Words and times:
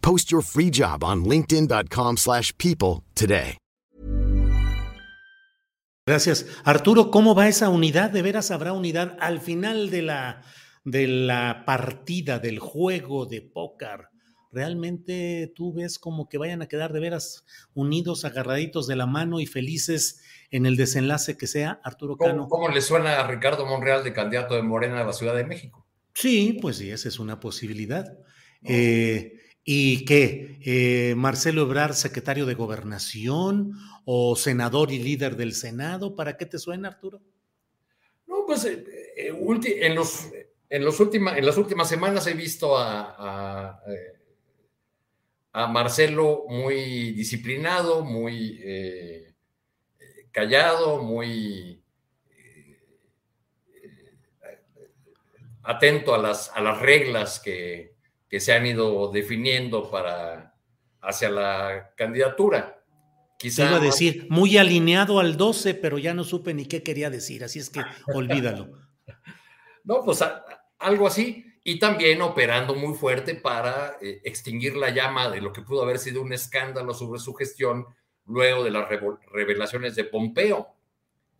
Post 0.00 0.30
your 0.30 0.42
free 0.42 0.70
job 0.70 1.04
on 1.04 1.24
linkedin.com/people 1.24 2.16
slash 2.16 2.52
people 2.56 3.04
today. 3.14 3.58
Gracias. 6.06 6.46
Arturo, 6.64 7.10
¿cómo 7.10 7.34
va 7.34 7.48
esa 7.48 7.68
unidad? 7.68 8.10
¿De 8.10 8.22
veras 8.22 8.50
habrá 8.50 8.72
unidad 8.72 9.18
al 9.20 9.42
final 9.42 9.90
de 9.90 10.00
la, 10.00 10.42
de 10.84 11.06
la 11.06 11.64
partida, 11.66 12.38
del 12.38 12.60
juego 12.60 13.26
de 13.26 13.42
póker? 13.42 14.08
¿Realmente 14.50 15.52
tú 15.54 15.74
ves 15.74 15.98
como 15.98 16.26
que 16.30 16.38
vayan 16.38 16.62
a 16.62 16.66
quedar 16.66 16.94
de 16.94 17.00
veras 17.00 17.44
unidos, 17.74 18.24
agarraditos 18.24 18.86
de 18.86 18.96
la 18.96 19.04
mano 19.04 19.38
y 19.38 19.44
felices 19.44 20.22
en 20.50 20.64
el 20.64 20.78
desenlace 20.78 21.36
que 21.36 21.46
sea, 21.46 21.78
Arturo 21.84 22.16
Cano? 22.16 22.48
¿Cómo, 22.48 22.48
cómo 22.48 22.68
le 22.74 22.80
suena 22.80 23.20
a 23.20 23.26
Ricardo 23.26 23.66
Monreal 23.66 24.02
de 24.02 24.14
candidato 24.14 24.54
de 24.54 24.62
Morena 24.62 25.02
a 25.02 25.04
la 25.04 25.12
Ciudad 25.12 25.36
de 25.36 25.44
México? 25.44 25.86
Sí, 26.14 26.56
pues 26.62 26.78
sí, 26.78 26.90
esa 26.90 27.08
es 27.08 27.18
una 27.18 27.38
posibilidad. 27.38 28.06
Eh, 28.62 29.34
¿Y 29.70 30.06
qué? 30.06 30.56
Eh, 30.64 31.14
¿Marcelo 31.14 31.60
Ebrard, 31.60 31.92
secretario 31.92 32.46
de 32.46 32.54
Gobernación 32.54 33.74
o 34.06 34.34
senador 34.34 34.90
y 34.90 34.98
líder 34.98 35.36
del 35.36 35.52
Senado? 35.52 36.16
¿Para 36.16 36.38
qué 36.38 36.46
te 36.46 36.58
suena, 36.58 36.88
Arturo? 36.88 37.20
No, 38.26 38.46
pues 38.46 38.64
eh, 38.64 38.82
eh, 39.14 39.26
en, 39.28 39.94
los, 39.94 40.24
en, 40.70 40.82
en 41.28 41.46
las 41.46 41.58
últimas 41.58 41.86
semanas 41.86 42.26
he 42.26 42.32
visto 42.32 42.78
a, 42.78 43.78
Marcelo 45.52 46.46
muy 46.48 47.12
disciplinado, 47.12 48.02
muy 48.02 49.34
callado, 50.32 51.02
muy 51.02 51.84
atento 55.62 56.14
a 56.14 56.18
las, 56.18 56.50
a 56.54 56.62
las 56.62 56.80
reglas 56.80 57.38
que, 57.38 57.97
que 58.28 58.40
se 58.40 58.52
han 58.52 58.66
ido 58.66 59.10
definiendo 59.10 59.90
para 59.90 60.54
hacia 61.00 61.30
la 61.30 61.92
candidatura. 61.96 62.74
Te 63.38 63.46
Quizá 63.48 63.68
iba 63.68 63.76
a 63.76 63.80
decir, 63.80 64.26
muy 64.30 64.58
alineado 64.58 65.20
al 65.20 65.36
12, 65.36 65.74
pero 65.74 65.96
ya 65.98 66.12
no 66.12 66.24
supe 66.24 66.52
ni 66.54 66.66
qué 66.66 66.82
quería 66.82 67.08
decir, 67.08 67.44
así 67.44 67.58
es 67.60 67.70
que 67.70 67.80
olvídalo. 68.14 68.68
No, 69.84 70.04
pues 70.04 70.22
a- 70.22 70.44
algo 70.78 71.06
así. 71.06 71.44
Y 71.64 71.78
también 71.78 72.22
operando 72.22 72.74
muy 72.74 72.94
fuerte 72.94 73.34
para 73.34 73.96
eh, 74.00 74.20
extinguir 74.24 74.76
la 74.76 74.90
llama 74.90 75.28
de 75.28 75.40
lo 75.40 75.52
que 75.52 75.62
pudo 75.62 75.82
haber 75.82 75.98
sido 75.98 76.22
un 76.22 76.32
escándalo 76.32 76.94
sobre 76.94 77.20
su 77.20 77.34
gestión 77.34 77.86
luego 78.26 78.64
de 78.64 78.70
las 78.70 78.88
revelaciones 79.32 79.94
de 79.94 80.04
Pompeo 80.04 80.68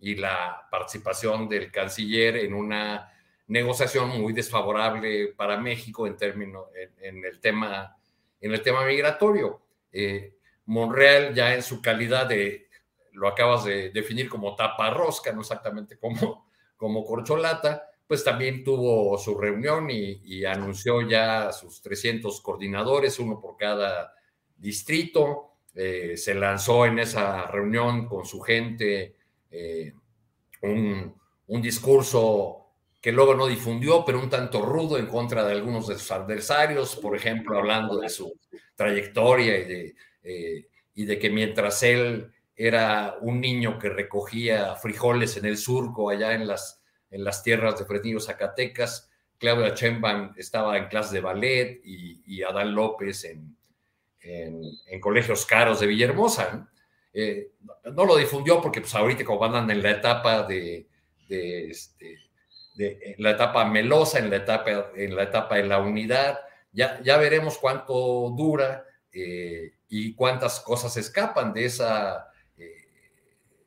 y 0.00 0.16
la 0.16 0.68
participación 0.70 1.48
del 1.48 1.70
canciller 1.72 2.36
en 2.36 2.54
una 2.54 3.10
negociación 3.48 4.20
muy 4.20 4.32
desfavorable 4.32 5.34
para 5.36 5.58
México 5.58 6.06
en 6.06 6.16
términos 6.16 6.66
en, 7.00 7.24
el 7.24 7.40
tema 7.40 7.96
en 8.40 8.52
el 8.52 8.62
tema 8.62 8.84
migratorio. 8.84 9.60
Eh, 9.92 10.34
Monreal 10.66 11.34
ya 11.34 11.54
en 11.54 11.62
su 11.62 11.82
calidad 11.82 12.26
de 12.26 12.68
lo 13.12 13.26
acabas 13.26 13.64
de 13.64 13.90
definir 13.90 14.28
como 14.28 14.54
taparrosca, 14.54 15.32
no 15.32 15.40
exactamente 15.40 15.98
como 15.98 16.48
como 16.78 17.04
corcholata, 17.04 17.90
pues 18.06 18.24
también 18.24 18.64
tuvo 18.64 19.18
su 19.18 19.36
reunión 19.36 19.90
y, 19.90 20.44
anunció 20.46 21.02
ya 21.06 21.52
sus 21.52 21.82
300 21.82 22.40
coordinadores, 22.40 23.18
uno 23.18 23.38
por 23.38 23.56
cada 23.56 24.14
distrito. 24.56 25.56
Eh, 25.74 26.16
se 26.16 26.34
lanzó 26.34 26.86
en 26.86 27.00
esa 27.00 27.46
reunión 27.48 28.06
con 28.06 28.24
su 28.24 28.40
gente 28.40 29.16
eh, 29.50 29.92
un, 30.62 31.14
un 31.48 31.62
discurso 31.62 32.67
que 33.00 33.12
luego 33.12 33.34
no 33.34 33.46
difundió, 33.46 34.04
pero 34.04 34.18
un 34.18 34.28
tanto 34.28 34.62
rudo 34.62 34.98
en 34.98 35.06
contra 35.06 35.44
de 35.44 35.52
algunos 35.52 35.86
de 35.86 35.98
sus 35.98 36.10
adversarios, 36.10 36.96
por 36.96 37.16
ejemplo, 37.16 37.58
hablando 37.58 37.98
de 37.98 38.08
su 38.08 38.38
trayectoria 38.74 39.58
y 39.58 39.64
de, 39.64 39.94
eh, 40.22 40.68
y 40.94 41.04
de 41.04 41.18
que 41.18 41.30
mientras 41.30 41.82
él 41.82 42.32
era 42.56 43.16
un 43.20 43.40
niño 43.40 43.78
que 43.78 43.88
recogía 43.88 44.74
frijoles 44.74 45.36
en 45.36 45.46
el 45.46 45.56
surco 45.56 46.10
allá 46.10 46.34
en 46.34 46.46
las, 46.48 46.82
en 47.10 47.22
las 47.22 47.42
tierras 47.42 47.78
de 47.78 47.84
Fresnillo, 47.84 48.18
Zacatecas, 48.18 49.08
Claudia 49.38 49.74
Sheinbaum 49.74 50.32
estaba 50.36 50.76
en 50.76 50.88
clase 50.88 51.14
de 51.14 51.20
ballet 51.20 51.80
y, 51.84 52.20
y 52.26 52.42
Adán 52.42 52.74
López 52.74 53.24
en, 53.24 53.56
en, 54.20 55.00
colegios 55.00 55.46
caros 55.46 55.78
de 55.80 55.86
Villahermosa. 55.86 56.68
Eh, 57.12 57.52
no 57.94 58.04
lo 58.04 58.16
difundió 58.16 58.60
porque 58.60 58.80
pues 58.80 58.94
ahorita 58.94 59.24
como 59.24 59.44
andan 59.44 59.70
en 59.70 59.82
la 59.82 59.92
etapa 59.92 60.42
de, 60.42 60.88
de, 61.28 61.70
este, 61.70 62.18
de 62.78 63.14
en 63.16 63.22
la 63.22 63.32
etapa 63.32 63.64
melosa, 63.64 64.20
en 64.20 64.30
la 64.30 64.36
etapa, 64.36 64.92
en 64.94 65.16
la 65.16 65.24
etapa 65.24 65.56
de 65.56 65.64
la 65.64 65.80
unidad, 65.80 66.38
ya, 66.72 67.00
ya 67.02 67.16
veremos 67.18 67.58
cuánto 67.58 68.32
dura 68.36 68.84
eh, 69.12 69.72
y 69.88 70.14
cuántas 70.14 70.60
cosas 70.60 70.96
escapan 70.96 71.52
de 71.52 71.64
esa, 71.64 72.30
eh, 72.56 72.86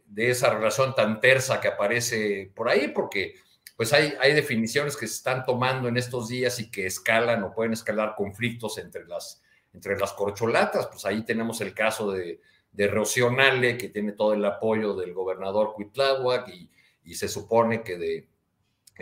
de 0.05 0.29
esa 0.29 0.53
relación 0.53 0.95
tan 0.95 1.19
tersa 1.19 1.59
que 1.59 1.67
aparece 1.67 2.51
por 2.55 2.69
ahí, 2.69 2.87
porque 2.87 3.35
pues 3.75 3.91
hay, 3.91 4.13
hay 4.21 4.33
definiciones 4.33 4.95
que 4.95 5.07
se 5.07 5.15
están 5.15 5.43
tomando 5.43 5.89
en 5.89 5.97
estos 5.97 6.29
días 6.29 6.59
y 6.59 6.71
que 6.71 6.85
escalan 6.85 7.43
o 7.43 7.53
pueden 7.53 7.73
escalar 7.73 8.15
conflictos 8.15 8.77
entre 8.77 9.05
las, 9.05 9.43
entre 9.73 9.97
las 9.99 10.13
corcholatas. 10.13 10.87
Pues 10.87 11.05
ahí 11.05 11.25
tenemos 11.25 11.59
el 11.59 11.73
caso 11.73 12.11
de, 12.11 12.39
de 12.71 12.87
Rocío 12.87 13.29
Nale, 13.29 13.77
que 13.77 13.89
tiene 13.89 14.13
todo 14.13 14.33
el 14.35 14.45
apoyo 14.45 14.95
del 14.95 15.13
gobernador 15.13 15.73
Cuitláhuac 15.73 16.47
y, 16.47 16.69
y 17.03 17.15
se 17.15 17.27
supone 17.27 17.81
que 17.81 17.97
de, 17.97 18.27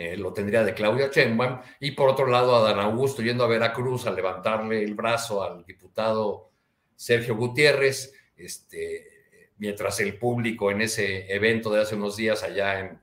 eh, 0.00 0.16
lo 0.16 0.32
tendría 0.32 0.64
de 0.64 0.72
Claudia 0.72 1.10
Sheinbaum, 1.12 1.60
y 1.78 1.90
por 1.90 2.08
otro 2.08 2.26
lado 2.26 2.56
a 2.56 2.62
Dan 2.62 2.80
Augusto 2.80 3.20
yendo 3.20 3.44
a 3.44 3.48
Veracruz 3.48 4.06
a 4.06 4.10
levantarle 4.10 4.82
el 4.82 4.94
brazo 4.94 5.42
al 5.42 5.62
diputado 5.66 6.48
Sergio 6.96 7.36
Gutiérrez, 7.36 8.14
este, 8.34 9.50
mientras 9.58 10.00
el 10.00 10.16
público 10.16 10.70
en 10.70 10.80
ese 10.80 11.30
evento 11.30 11.70
de 11.70 11.82
hace 11.82 11.96
unos 11.96 12.16
días 12.16 12.42
allá 12.42 12.80
en, 12.80 12.98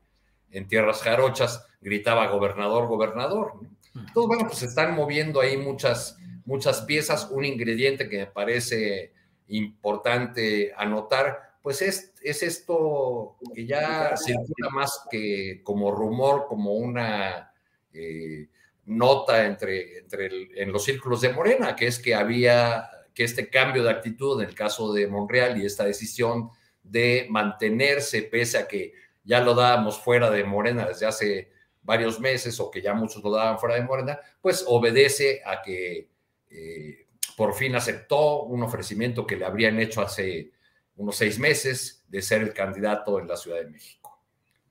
en 0.49 0.67
Tierras 0.67 1.03
Jarochas 1.03 1.67
gritaba 1.81 2.25
gobernador, 2.29 2.87
gobernador. 2.87 3.53
Entonces, 3.93 4.27
bueno, 4.27 4.45
pues 4.47 4.57
se 4.57 4.65
están 4.65 4.95
moviendo 4.95 5.39
ahí 5.39 5.55
muchas, 5.55 6.17
muchas 6.45 6.81
piezas. 6.81 7.29
Un 7.29 7.45
ingrediente 7.45 8.09
que 8.09 8.17
me 8.17 8.25
parece 8.25 9.13
importante 9.49 10.73
anotar, 10.75 11.46
pues 11.67 11.81
es, 11.81 12.13
es 12.21 12.43
esto 12.43 13.35
que 13.53 13.65
ya 13.65 14.15
circula 14.15 14.69
más 14.71 15.01
que 15.11 15.59
como 15.65 15.91
rumor, 15.91 16.45
como 16.47 16.71
una 16.75 17.51
eh, 17.91 18.47
nota 18.85 19.45
entre, 19.45 19.97
entre 19.97 20.29
en 20.61 20.71
los 20.71 20.85
círculos 20.85 21.19
de 21.19 21.33
Morena, 21.33 21.75
que 21.75 21.87
es 21.87 21.99
que 21.99 22.15
había 22.15 22.89
que 23.13 23.25
este 23.25 23.49
cambio 23.49 23.83
de 23.83 23.89
actitud 23.89 24.41
en 24.41 24.47
el 24.47 24.55
caso 24.55 24.93
de 24.93 25.07
Monreal 25.07 25.61
y 25.61 25.65
esta 25.65 25.83
decisión 25.83 26.51
de 26.83 27.27
mantenerse 27.29 28.21
pese 28.21 28.59
a 28.59 28.65
que 28.69 28.93
ya 29.25 29.41
lo 29.41 29.53
dábamos 29.53 29.99
fuera 29.99 30.31
de 30.31 30.45
Morena 30.45 30.87
desde 30.87 31.05
hace 31.05 31.51
varios 31.83 32.17
meses 32.21 32.61
o 32.61 32.71
que 32.71 32.81
ya 32.81 32.93
muchos 32.93 33.21
lo 33.21 33.31
daban 33.31 33.59
fuera 33.59 33.75
de 33.75 33.83
Morena, 33.83 34.17
pues 34.39 34.63
obedece 34.65 35.41
a 35.45 35.61
que 35.61 36.07
eh, 36.49 37.07
por 37.35 37.53
fin 37.53 37.75
aceptó 37.75 38.43
un 38.43 38.63
ofrecimiento 38.63 39.27
que 39.27 39.35
le 39.35 39.43
habrían 39.43 39.77
hecho 39.81 39.99
hace 39.99 40.55
unos 40.97 41.15
seis 41.15 41.39
meses 41.39 42.03
de 42.07 42.21
ser 42.21 42.41
el 42.41 42.53
candidato 42.53 43.19
en 43.19 43.27
la 43.27 43.37
Ciudad 43.37 43.59
de 43.59 43.69
México. 43.69 44.19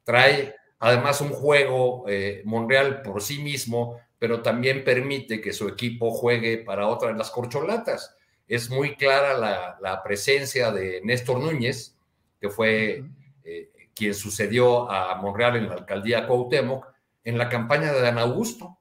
Trae 0.04 0.54
además 0.78 1.20
un 1.20 1.30
juego 1.30 2.04
eh, 2.08 2.42
Monreal 2.44 3.02
por 3.02 3.22
sí 3.22 3.42
mismo, 3.42 3.98
pero 4.18 4.42
también 4.42 4.84
permite 4.84 5.40
que 5.40 5.52
su 5.52 5.68
equipo 5.68 6.10
juegue 6.10 6.58
para 6.58 6.88
otra 6.88 7.08
de 7.08 7.18
las 7.18 7.30
corcholatas. 7.30 8.14
Es 8.48 8.70
muy 8.70 8.96
clara 8.96 9.36
la, 9.80 10.02
presencia 10.02 10.70
de 10.70 11.00
Néstor 11.02 11.40
Núñez, 11.40 11.96
que 12.40 12.48
fue 12.48 13.04
eh, 13.44 13.70
quien 13.94 14.14
sucedió 14.14 14.90
a 14.90 15.16
Monreal 15.16 15.56
en 15.56 15.68
la 15.68 15.74
alcaldía 15.74 16.26
Cuauhtémoc, 16.26 16.86
en 17.24 17.38
la 17.38 17.48
campaña 17.48 17.92
de 17.92 18.00
Dan 18.00 18.18
Augusto. 18.18 18.78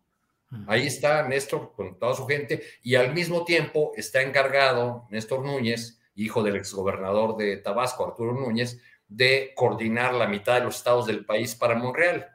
Ahí 0.67 0.87
está 0.87 1.27
Néstor 1.27 1.73
con 1.75 1.97
toda 1.99 2.13
su 2.13 2.25
gente 2.27 2.63
y 2.81 2.95
al 2.95 3.13
mismo 3.13 3.43
tiempo 3.43 3.91
está 3.97 4.21
encargado 4.21 5.05
Néstor 5.09 5.43
Núñez, 5.43 5.99
hijo 6.15 6.43
del 6.43 6.55
exgobernador 6.55 7.37
de 7.37 7.57
Tabasco, 7.57 8.05
Arturo 8.05 8.33
Núñez, 8.33 8.81
de 9.07 9.53
coordinar 9.55 10.13
la 10.13 10.27
mitad 10.27 10.55
de 10.55 10.65
los 10.65 10.77
estados 10.77 11.05
del 11.05 11.25
país 11.25 11.55
para 11.55 11.75
Monreal. 11.75 12.27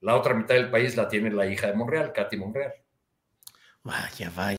La 0.00 0.16
otra 0.16 0.34
mitad 0.34 0.54
del 0.54 0.70
país 0.70 0.96
la 0.96 1.08
tiene 1.08 1.30
la 1.30 1.46
hija 1.46 1.66
de 1.66 1.74
Monreal, 1.74 2.12
Katy 2.12 2.36
Monreal. 2.36 2.72
Vaya, 3.82 4.30
vaya. 4.34 4.56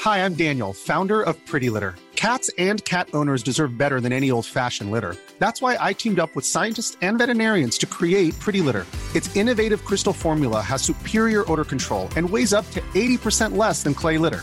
Hi, 0.00 0.24
I'm 0.24 0.34
Daniel, 0.34 0.72
founder 0.72 1.22
of 1.22 1.36
Pretty 1.46 1.70
Litter. 1.70 1.94
Cats 2.16 2.50
and 2.56 2.84
cat 2.84 3.08
owners 3.14 3.42
deserve 3.42 3.76
better 3.76 4.00
than 4.00 4.12
any 4.12 4.30
old-fashioned 4.30 4.90
litter. 4.92 5.16
That's 5.38 5.60
why 5.60 5.76
I 5.80 5.92
teamed 5.92 6.20
up 6.20 6.34
with 6.36 6.44
scientists 6.44 6.96
and 7.02 7.18
veterinarians 7.18 7.78
to 7.78 7.86
create 7.86 8.38
Pretty 8.38 8.60
Litter. 8.60 8.86
Its 9.14 9.34
innovative 9.36 9.84
crystal 9.84 10.12
formula 10.12 10.60
has 10.60 10.82
superior 10.82 11.44
odor 11.50 11.64
control 11.64 12.08
and 12.16 12.28
weighs 12.28 12.52
up 12.52 12.68
to 12.70 12.80
80% 12.94 13.56
less 13.56 13.82
than 13.82 13.94
clay 13.94 14.18
litter. 14.18 14.42